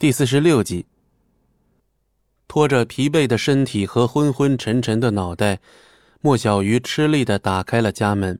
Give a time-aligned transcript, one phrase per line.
[0.00, 0.86] 第四十六集，
[2.48, 5.60] 拖着疲惫的身体和昏昏沉沉的脑袋，
[6.22, 8.38] 莫小鱼吃力的打开了家门。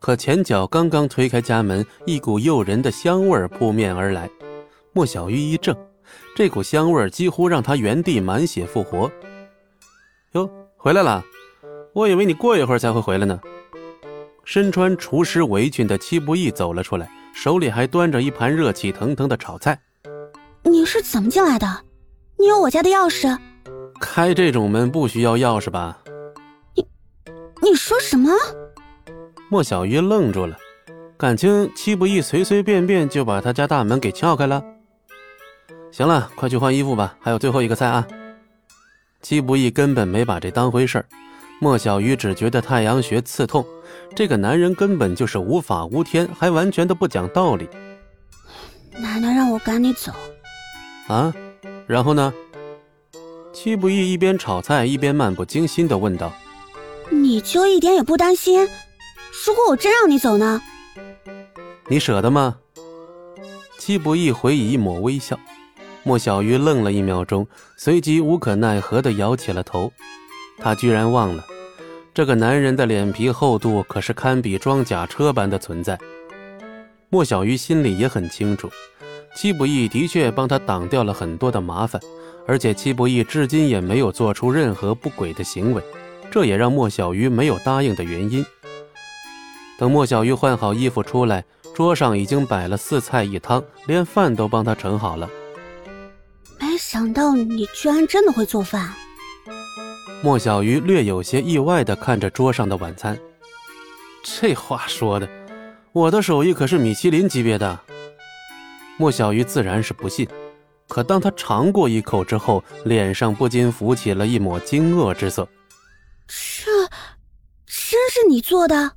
[0.00, 4.30] 可前脚刚刚推开家门，一股诱人的香味扑面而来。
[4.94, 5.76] 莫小鱼一怔，
[6.34, 9.12] 这股香味几乎让他原地满血复活。
[10.32, 11.22] 哟，回来了！
[11.92, 13.38] 我以为你过一会儿才会回来呢。
[14.42, 19.78] 身穿厨师围裙的戚不义走了出来，手里还端着一盘热气腾腾的炒菜。
[20.68, 21.66] 你是怎么进来的？
[22.38, 23.36] 你有我家的钥匙？
[23.98, 25.98] 开这种门不需要钥匙吧？
[26.76, 26.86] 你，
[27.62, 28.30] 你说什么？
[29.48, 30.56] 莫小鱼愣住了，
[31.16, 34.62] 感情戚不易随随便便就把他家大门给撬开了。
[35.90, 38.06] 行了，快去换衣服吧，还有最后一个菜啊！
[39.22, 41.06] 戚不易根本没把这当回事儿，
[41.60, 43.64] 莫小鱼只觉得太阳穴刺痛，
[44.14, 47.66] 这个男人根本就是无法无天，还完全的不讲道理。
[48.92, 50.12] 奶奶让我赶你走。
[51.08, 51.34] 啊，
[51.86, 52.32] 然后呢？
[53.52, 56.32] 戚不义一边炒菜一边漫不经心的问道
[57.10, 58.68] ：“你就一点也不担心？
[59.46, 60.60] 如果我真让你走呢？
[61.88, 62.58] 你舍得吗？”
[63.78, 65.38] 戚不义回以一抹微笑。
[66.02, 67.46] 莫小鱼愣了一秒钟，
[67.76, 69.90] 随即无可奈何的摇起了头。
[70.58, 71.44] 他居然忘了，
[72.12, 75.98] 这个男人的脸皮厚度可是堪比装甲车般的存在。
[77.08, 78.70] 莫小鱼心里也很清楚。
[79.40, 82.02] 戚不义的确帮他挡掉了很多的麻烦，
[82.44, 85.80] 而且戚不义至今也没有做出任何不轨的行为，
[86.28, 88.44] 这也让莫小鱼没有答应的原因。
[89.78, 95.30] 等莫小鱼换好衣服出来，桌上已经摆了四菜一汤，连饭都帮他盛好了。
[96.58, 98.92] 没想到你居然真的会做饭。
[100.20, 103.16] 莫小鱼略有些意外地看着桌上的晚餐，
[104.24, 105.28] 这话说的，
[105.92, 107.78] 我的手艺可是米其林级别的。
[108.98, 110.28] 莫小鱼自然是不信，
[110.88, 115.48] 可当他尝过一口之后，脸上不禁浮起了一抹惊愕之色。
[116.26, 116.70] 这，
[117.64, 118.92] 真是你做的？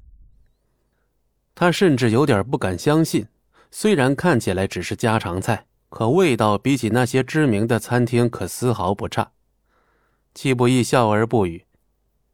[1.54, 3.28] 他甚至有点不敢相信。
[3.70, 9.32] 虽然看起来只是家常菜，可味道比起那些知名的餐厅可丝毫不差。
[10.34, 11.64] 戚不易笑而不语。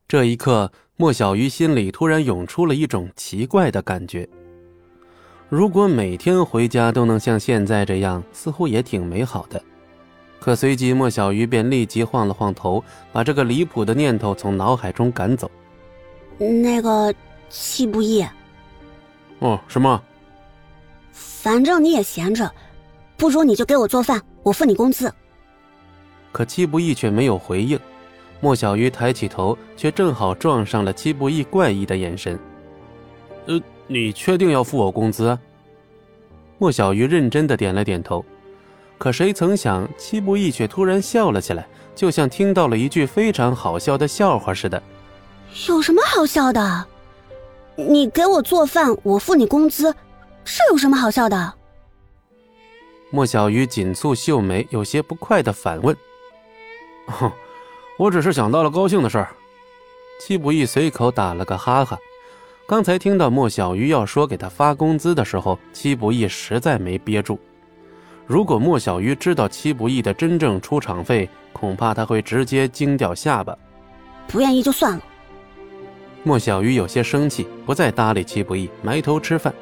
[0.07, 4.27] 这一刻，莫小鱼心里突然涌出了一种奇怪的感觉。
[5.49, 9.61] 如果每天回家都能像现在这样，似乎也挺美好的。
[10.41, 15.49] 可随即莫小鱼便立即晃了晃头，把这个离谱的念头从脑海中赶走。
[16.37, 17.13] 那个
[17.49, 18.25] 戚不义，
[19.39, 20.01] 哦，什么？
[21.13, 22.51] 反正你也闲着，
[23.15, 25.11] 不如你就给我做饭，我付你工资。
[26.33, 27.79] 可戚不义却没有回应。
[28.41, 32.37] 莫小鱼抬起头，却正好撞上了戚不义怪异的眼神。
[33.45, 33.61] 呃。
[33.87, 35.37] 你确定要付我工资？
[36.57, 38.25] 莫小鱼认真的点了点头，
[38.97, 44.81] 可谁曾想，戚不义却突然笑了起来，就像听到了一句非常好笑的笑话似的。
[45.67, 46.85] 有什么好笑的？
[47.75, 49.93] 你给我做饭，我付你工资，
[50.43, 51.53] 这有什么好笑的？
[53.09, 55.95] 莫小鱼紧蹙秀眉，有些不快的反问
[57.07, 57.31] ：“哼，
[57.97, 59.29] 我只是想到了高兴的事儿。”
[60.19, 61.97] 戚不义随口打了个哈哈。
[62.67, 67.39] 刚才听到莫小鱼要说给他发工资的时候，戚不义实在没憋住。
[68.25, 73.57] 如果莫小鱼知道戚不义的真正出场费，恐怕他会直接惊掉下巴。
[74.27, 75.01] 不愿意就算了。
[76.23, 79.53] 莫小鱼有些生气，不再搭理戚不义，埋头吃饭。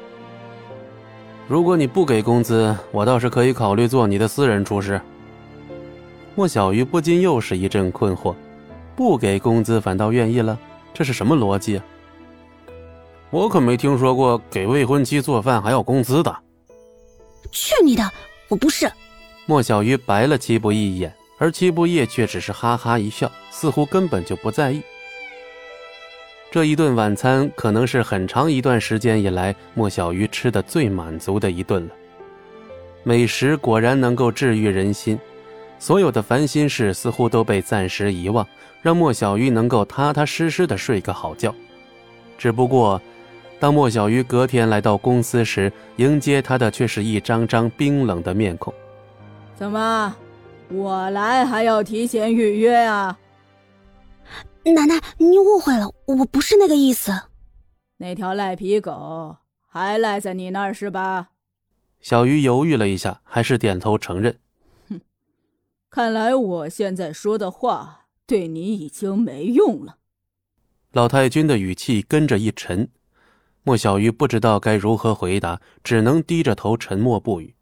[1.46, 5.00] 如果你不给工资，我倒是可以考虑做你的私人厨师。
[6.34, 8.34] 莫小鱼不禁又是一阵困惑，
[8.96, 10.58] 不给工资反倒愿意了，
[10.92, 11.84] 这是什么逻辑啊？
[13.36, 16.34] 我可没听说过给未婚妻做饭还要工资的。
[17.52, 18.02] 去你的！
[18.48, 18.90] 我不是。
[19.44, 24.80] 莫小鱼白了戚不义一眼，而戚不义却只是哈哈一笑，似乎根本就不在意。
[26.50, 31.94] 这一顿晚餐可能是很长一段时间以来莫小鱼吃的最满足的一顿了。
[33.02, 35.18] 美食果然能够治愈人心，
[35.78, 38.48] 所有的烦心事似乎都被暂时遗忘，
[38.80, 41.54] 让莫小鱼能够踏踏实实的睡个好觉。
[42.38, 42.98] 只不过。
[43.58, 48.72] 当莫小鱼隔天来到公司时，迎接他的却是一张张冰冷的面孔。
[49.54, 50.14] 怎么，
[50.68, 53.18] 我来还要提前预约啊？
[54.64, 57.12] 奶奶，你误会了，我不是那个意思。
[57.96, 59.36] 那条赖皮狗
[59.66, 61.28] 还赖在你那儿是吧？
[62.00, 64.38] 小鱼犹豫了一下，还是点头承认。
[64.90, 65.00] 哼，
[65.88, 69.96] 看来我现在说的话对你已经没用了。
[70.92, 72.88] 老太君的语气跟着一沉。
[73.66, 77.52] 莫小鱼不知道该如何回答，只能低着头沉默不语。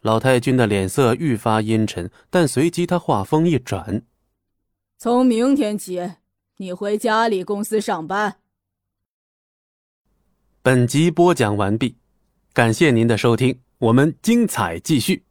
[0.00, 4.02] 老太君的脸色愈发阴沉，但随即他话锋一转
[4.98, 6.14] ：“从明天起，
[6.56, 8.38] 你回家里公司上班。”
[10.60, 11.94] 本集播讲完毕，
[12.52, 15.22] 感谢您的收听，我们精彩继续。